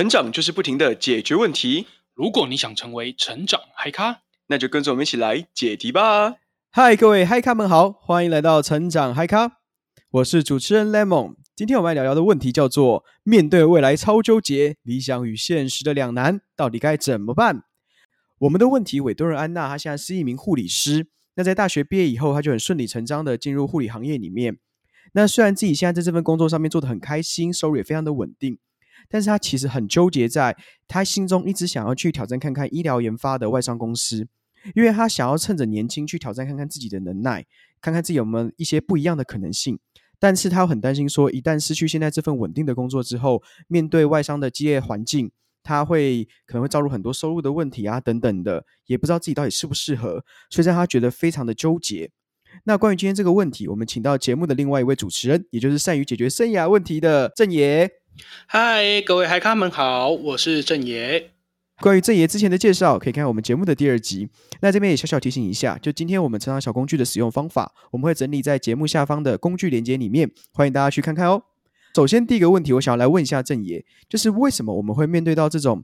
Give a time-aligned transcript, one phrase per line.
[0.00, 1.86] 成长就是不停的解决问题。
[2.14, 6.36] 如果你想成为成长嗨咖，那就跟着我们一起来解题吧。
[6.70, 9.58] 嗨，各位嗨咖们好，欢迎来到成长嗨咖，
[10.12, 11.34] 我是主持人 Lemon。
[11.54, 17.64] 今天我们来聊聊的问题叫做：面对未来超纠结，理想与现实的两难，到底该怎么办？
[18.38, 21.08] 我们的问题委托人安娜，她现在是一名护理师。
[21.34, 24.56] 那在大学毕业以后，她就很顺理成章的进入护理行业里面。
[25.12, 28.58] 那虽然自己现在在这份工作上面做的很开心，收入也非常的稳定，
[29.10, 30.56] 但是他其实很纠结在，
[30.86, 34.28] 他心中一直想要去挑战看看医疗研发的外商公司，
[34.74, 37.44] 因为他想要趁着年轻去挑战看看自己的能耐，
[37.80, 39.78] 看看自己有没有一些不一样的可能性。
[40.18, 45.30] 但是他又很担心说，一旦失去现在这份稳定的工作之后，面对外商的激烈环境，
[45.62, 52.10] 他会可能会招入很多收入的问题啊等等的，也不知道自己到底适不适合，所以让他觉得非常的纠结。
[52.64, 57.90] 那关于今天这个问题，我们请到节目的另外一位主持人，也就是善于解决生涯问题的郑爷。
[58.46, 61.30] 嗨，各位嗨咖们好，我是郑爷。
[61.80, 64.28] 关于郑爷之前的介绍，可以看我们节目的第二集。
[64.60, 71.42] 那这边也小小提醒一下，就今天我们成长小工具的使用方法，我们会整理在节目下方的工具连接里面，欢迎大家去看看哦。
[71.94, 75.82] 首先第一个问题，我想要来问一下郑爷，就是为什么我们会面对到这种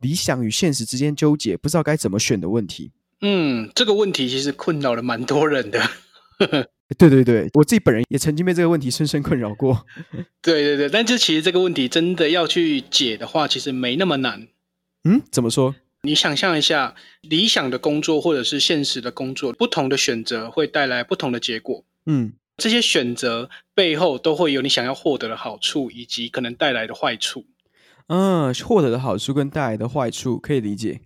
[0.00, 2.92] 理想与现实之间纠结，不知道该怎么选的问题？
[3.22, 5.80] 嗯，这个问题其实困扰了蛮多人的。
[6.96, 9.84] 对对对，我自己本人也曾经被这个问题深深困扰过。
[10.40, 14.48] 对对对，但是其实这个问题真的要去解的话，其实没那么难。
[15.04, 15.74] 嗯，怎么说？
[16.02, 21.84] 你想象一下，理想的工作或者是现实的工作，不同的选择会带来不同的结果。
[22.06, 27.44] 嗯，这些选择背后都会有你想要获得的好处，以及可能带来的坏处。
[28.06, 31.00] 嗯，获得的好处跟带来的坏处可以理解。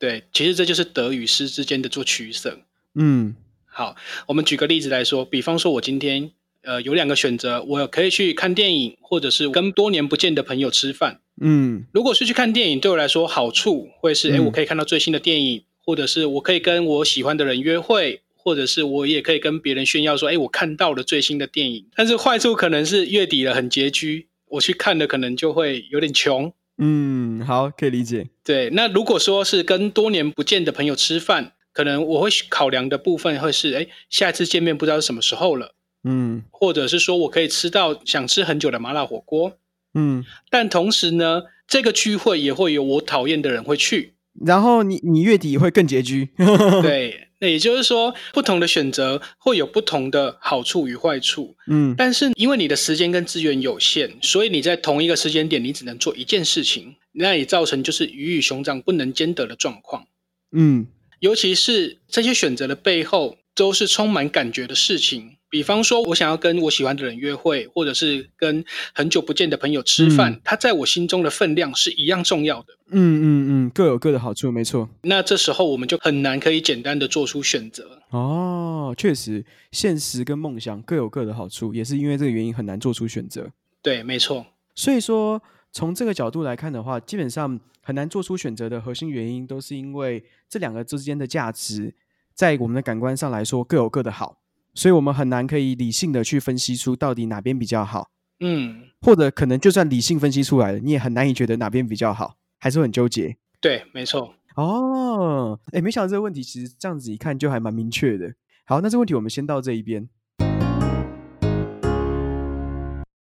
[0.00, 2.58] 对，其实这就是得与失之间的做取舍。
[2.96, 3.36] 嗯。
[3.78, 3.94] 好，
[4.26, 6.32] 我们举个例子来说，比方说，我今天
[6.64, 11.20] 呃有两个选择，我可以去看电影，或者是跟多年不见的朋友吃饭。
[11.40, 21.86] 嗯，如果是去看电影，对我来说好处会是，哎、嗯，我可以看到最新的电影，或者是我可以跟我喜欢的人约会，或者是我也可以跟别人炫耀说，哎，我看到了最新的电影。
[21.94, 26.52] 但是坏处可能是月底了很拮据，我去看的可能就会有点穷。
[26.78, 28.26] 嗯，好，可以理解。
[28.42, 31.52] 对，那如果说是跟多年不见的朋友吃饭。
[31.78, 39.56] 可能我会考量的部分会是，哎，下一次见面不知道是什么时候了，嗯，或者是说我可以吃到想吃很久的麻辣火锅，
[39.94, 46.30] 嗯，但同时呢，这个聚会也会有我讨厌的人会去，然后你你月底会更拮据，
[46.82, 60.08] 对，那也就是说，不同的选择会有不同的好处与坏处，嗯，但是因为你的时间跟资源有限，所以你在同一个时间点你只能做一件事情，那也造成就是鱼与熊掌不能兼得的状况，
[60.50, 60.88] 嗯。
[61.20, 65.36] 尤其是这些选择的背后，都是充满感觉的事情。
[65.50, 68.62] 比方说，我想要跟我喜欢的人约会，或者是跟
[68.92, 72.74] 很久不见的朋友吃饭，嗯、他在我心中的分量是一样重要的。
[72.90, 74.86] 嗯嗯嗯，各有各的好处，没错。
[75.04, 78.02] 那这时候我们就很难可以简单的做出选择。
[78.10, 79.42] 哦，确实，
[79.72, 83.50] 现实跟梦想各有各的好处，也是因为这个原因很难做出选择。
[83.80, 84.44] 对，没错。
[84.74, 85.42] 所以说，
[85.72, 91.94] 从这个角度来看的话，基本上很难做出选择的核心原因，都是因为这两个之间的价值，
[92.34, 94.38] 在我们的感官上来说各有各的好，
[94.74, 98.10] 所以我们很难可以理性的去分析出到底哪边比较好。
[98.40, 103.36] 嗯，或者可能就算理性分析出来了，你也很难以觉得哪边比较好，还是很纠结。
[103.60, 104.34] 对，没错。
[104.54, 108.32] 哦，哎，没想到这个问题其实这样子一看就还蛮明确的。
[108.64, 110.08] 好，那这个问题我们先到这一边。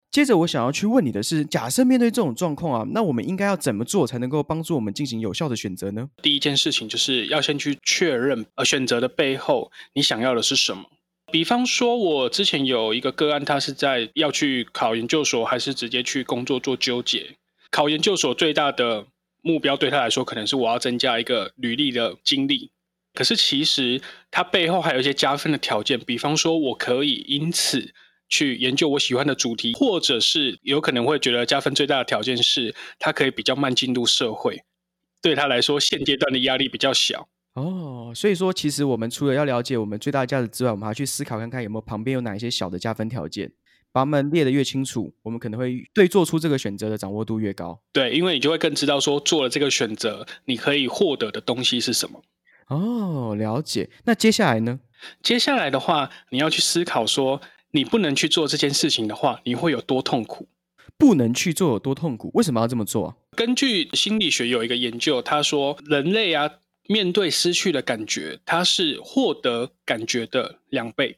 [0.09, 6.09] 接着我想要去问你的是，假设面对这种状况啊，那我们应该要怎么做才能够帮助我们进行有效的选择呢？
[6.23, 10.85] 第一件事情就是要先去确认，呃，选择的背后你想要的是什么。
[11.31, 17.35] 比方说，我之前有一个个案，他是在要去考研究所，还是直接去工作做纠结。
[17.69, 19.05] 考研究所最大的
[19.41, 22.71] 目标对他来说，可能是我要增加一个履历的经历。
[23.13, 24.01] 可是其实
[24.31, 27.93] 他背后还有一些加分的条件，比方说我可以因此。
[28.29, 34.63] 去研究我喜欢的主题，或者是有可能会觉得加分最大的条件是，他可以比较慢进入社会，
[35.21, 37.29] 对他来说现阶段的压力比较小。
[37.53, 43.51] 哦，所以说其实我们除了要了解我们最大的价值之外，我们还要去思考看看有没有旁边有哪一些小的加分条件，
[43.91, 47.81] 把它们列得越清楚，我们可能会对做出这个选择的掌握度越高。
[47.91, 52.21] 对，因为你就会更知道说做了这个选择，你可以获得的东西是什么。
[52.67, 53.89] 哦，了解。
[54.05, 54.81] 那接下来呢？
[55.23, 57.41] 接下来的话，你要去思考说。
[57.71, 60.47] 你不能去做这件事情的话，你会有多痛苦？
[60.97, 62.31] 不能去做有多痛苦？
[62.33, 63.15] 为什么要这么做？
[63.35, 66.49] 根据心理学有一个研究，他说人类啊，
[66.87, 71.17] 面对失去的感觉，它是获得感觉的两倍。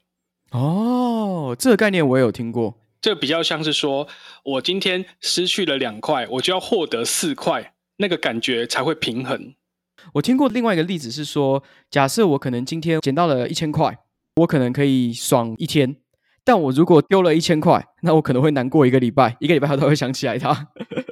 [0.51, 2.75] 哦，这个概念我也有听过。
[2.99, 4.07] 这比较像是说，
[4.43, 9.53] 我今天失去了两块，我就要获得四块，那个感觉才会平衡。
[10.15, 13.99] 我听过另外一个例子是说，假设我可能今天捡到了一千块，
[14.37, 15.95] 我可能可以爽一天，
[16.49, 20.49] 但我如果丢了一千块，那我可能会难过一个礼拜，一个礼拜他都会想起来他。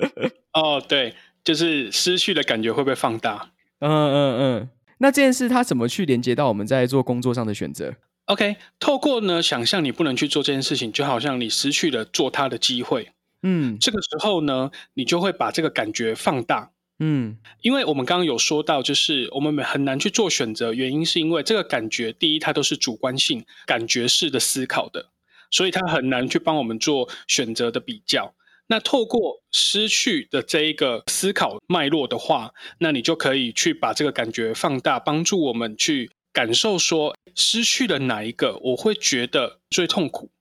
[0.53, 1.13] 哦，对，
[1.43, 3.51] 就是失去的感觉会不会放大。
[3.77, 4.69] 嗯嗯嗯。
[4.97, 7.93] 那这件事它怎么去连接到我们在做工作上的选择
[8.25, 13.11] ？OK，透过呢想象你不能去做这件事情，就好像你失去了做它的机会。
[13.43, 16.71] 嗯，这个时候呢，你就会把这个感觉放大。
[16.97, 25.11] 嗯，因为我们刚刚有说到，就是我们很难去做选择，原因是因为这个感觉，第一，它都是主观性、感觉式的思考的，
[25.51, 28.33] 所以它很难去帮我们做选择的比较。
[28.69, 40.31] 那透过失去的这一个思考脉络的话，那你就可以去把这个感觉放大，帮助我们去感受说，失去了哪一个，我会觉得最痛苦。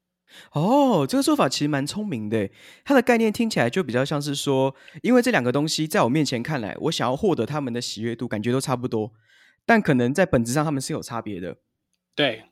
[0.52, 2.50] 哦，这个做法其实蛮聪明的。
[2.84, 9.12] 它的概念听起来就比较像是说，因为这两个东西在我面前看来，我想要获得他们的喜悦度，感觉都差不多，
[9.64, 11.58] 但可能在本质上他们是有差别的。
[12.16, 12.46] 对。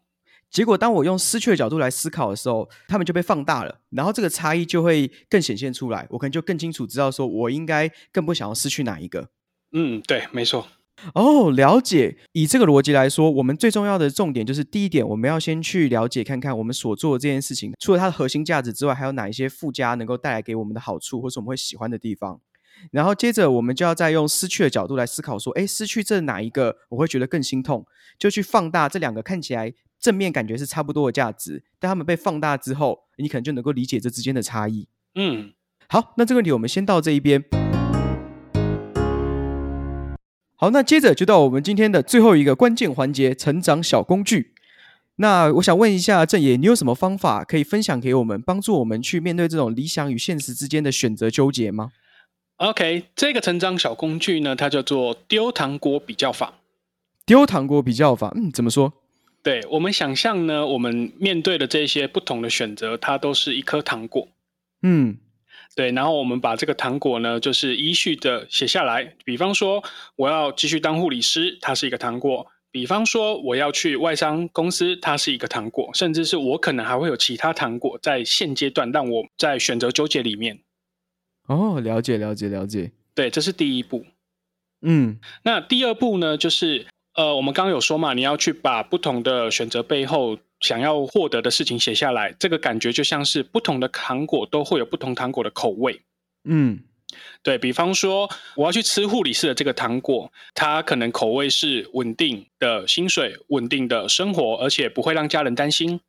[0.54, 6.06] 结果当我用失去的角度来思考的时候，他们就被放大了，然后这个差异就会更显现出来。
[6.10, 9.30] 我可能就更清楚知道说，我应该更不想要失去哪一个。
[9.72, 10.68] 嗯，对，没错。
[11.16, 12.18] 哦，了解。
[12.34, 22.40] 以这个逻辑来说，我们最重要的重点就是第一点，我们要先去了解看看我们所做的这件事情，除了它的核心价值之外，还有哪一些附加能够带来给我们的好处，或是我们会喜欢的地方。
[22.92, 27.84] 然后接着，我们就要再用失去的角度来思考，说，诶，失去这哪一个我会觉得更心痛？
[28.16, 34.87] 就去放大这两个看起来正面感觉是差不多的价值，但他们被放大之后，你可能就能够理解这之间的差异。
[35.14, 35.52] 嗯，
[35.88, 37.44] 好，那这个问题我们先到这一边。
[40.56, 44.55] 好，那接着就到我们今天的最后一个关键环节——成长小工具。
[45.17, 51.93] 那我想问一下郑爷，你有什么方法可以分享给我们，帮助我们去面对这种理想与现实之间的选择纠结吗
[52.56, 56.55] ？OK，这个成长小工具呢，它叫做丢糖果比较法。
[57.26, 58.93] 丢糖果比较法，嗯，怎么说？
[59.44, 64.26] 对，我们想象呢，我们面对的这些不同的选择，它都是一颗糖果。
[64.82, 65.19] 嗯。
[65.76, 69.17] 对，然后我们把这个糖果呢，就是依序的写下来。
[69.25, 69.82] 比方说，
[70.14, 80.61] 我要继续当护理师，它是一个糖果；比方说，我要去外商公司，它是一个糖果；甚至是我可能还会有其他糖果，在现阶段让我在选择纠结里面。
[81.49, 82.93] 哦，了解，了解，了解。
[83.12, 84.06] 对，这是第一步。
[84.82, 90.38] 嗯，那第二步呢，就是呃，我们刚刚有说嘛，你要去把不同的选择背后。
[90.61, 96.00] 想要获得的事情写下来，这个感觉就像是不同的糖果都会有不同糖果的口味。
[96.44, 96.81] 嗯，
[97.43, 106.00] 对，比方说，我要去吃护理师的这个糖果，它可能口味是稳定的薪水、稳定的生活，而且不会让家人担心。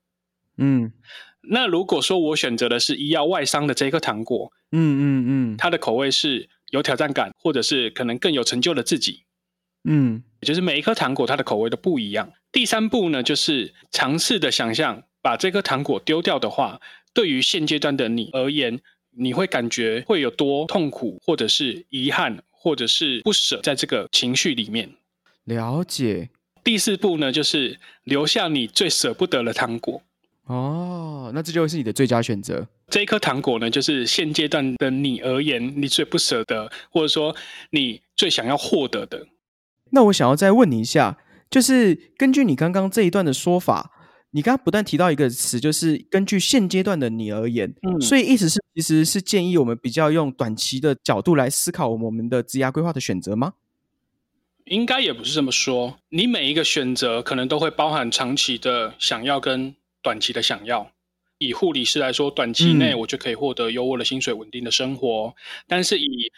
[0.57, 0.93] 嗯，
[1.41, 9.24] 那如果说我选择的是医药外伤的这个糖果，嗯嗯嗯，它的口味是有挑战感，或者是可能更有成就的自己。
[9.85, 12.31] 嗯，也就是每一颗糖果它的口味都不一样。
[12.51, 16.81] 第三步呢，就是尝试的想象，把这颗糖果丢掉的话，
[17.13, 18.79] 对于现阶段的你而言，
[19.11, 24.89] 你会感觉会有多痛苦，或者是遗憾，或者是不舍，在这个情绪里面。
[25.43, 26.29] 了解。
[26.63, 30.01] 第四步呢，就是留下你最舍不得的糖果。
[30.45, 32.67] 哦，那这就会是你的最佳选择。
[32.87, 37.35] 这一颗糖果呢，就是现阶段的你而言，你最不舍得，或者说
[37.69, 39.27] 你最想要获得的。
[39.91, 41.17] 那我想要再问你一下。
[41.49, 43.91] 就是根据你刚刚这一段的说法，
[44.31, 53.53] 你刚刚不断提到一个词，就是根据现阶段的你而言，嗯，所以意思是其实是建议我们比较用短期的角度来思考我们的职涯规划的选择吗？
[54.65, 60.91] 应该也不是这么说，你每一个选择可能都会包含长期的想要跟短期的想要。
[61.37, 66.31] 以护理师来说，短期内我就可以获得优渥的薪水、稳定的生活，嗯，但是以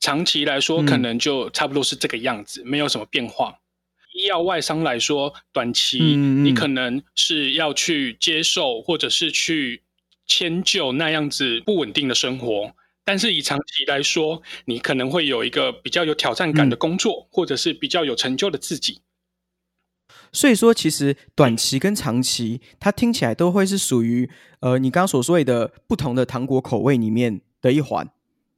[0.00, 3.60] 长期来说，可能就差不多是这个样子，嗯，没有什么变化。
[4.12, 9.82] 医药外商来说，短期你可能是要去接受，或者是去
[10.26, 12.74] 迁就那样子不稳定的生活。
[13.04, 19.00] 但是以长期来说，你可能会有一个比较有挑战感的工作，或者是比较有成就的自己。
[20.32, 24.30] 所以说，其实短期跟长期，它听起来都会是属于
[24.60, 28.10] 呃，你刚刚所说的不同的糖果口味里面的一环。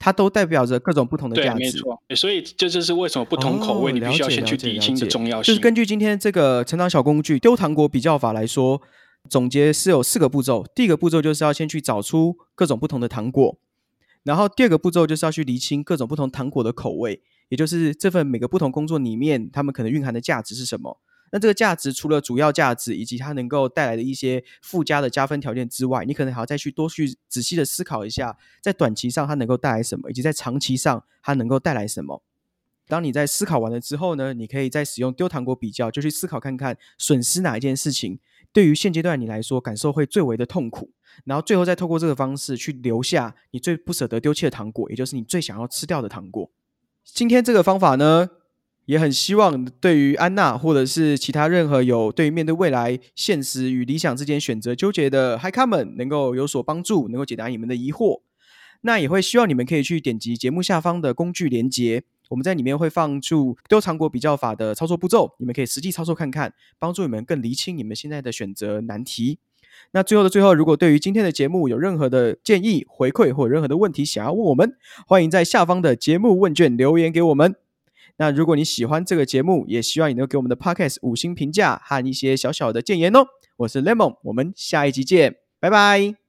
[0.03, 2.03] 它都代表着各种不同的价值，对，没错。
[2.17, 5.55] 所以这就是为什么不同口味你必须要先去理清的重要性。
[5.55, 8.83] 就是根据今天这个成长小工具丢糖果比较法来说，
[9.31, 10.67] 总结是有四个步骤。
[10.75, 13.57] 第一个步骤就是要先去找出各种不同的糖果，
[14.25, 20.99] 然后第二个步骤就是要去厘清各种不同糖果的口味，也就是这份每个不同工作里面他们可能蕴含的价值是什么。
[21.33, 32.23] 那这个价值除了主要价值以及它能够带来的一些附加的加分条件之外，你可能还要再去多去仔细的思考一下，在短期上它能够带来什么，以及在长期上它能够带来什么。
[32.87, 38.19] 当你在思考完了之后呢，你可以再使用丢糖果比较，就去思考看看损失哪一件事情，
[38.53, 40.91] 对于现阶段你来说感受会最为的痛苦，
[41.25, 46.51] 然后最后再透过这个方式去留下你最不舍得丢弃的糖果，也就是你最想要吃掉的糖果。
[47.05, 48.29] 今天这个方法呢，
[48.87, 58.23] 也很希望对于安娜或者是其他任何有对于面对未来现实与理想之间选择纠结的嗨咖们能够有所帮助，能够解答你们的疑惑。
[58.83, 62.03] 那也会希望你们可以去点击节目下方的工具连接。
[62.31, 69.39] 我们在里面会放出丢糖果比较法的操作步骤，你们可以实际操作看看，帮助你们更厘清你们现在的选择难题。
[69.93, 74.75] 那最后的最后，如果对于今天的节目有任何的建议、回馈或任何的问题想要问我们，
[75.07, 77.62] 欢迎在下方的节目问卷留言给我们。
[78.16, 83.26] 那如果你喜欢这个节目，也希望你能给我们的 Podcast 五星评价和一些小小的建言哦。
[83.57, 86.22] 我是 Lemon，我们下一集见，拜拜。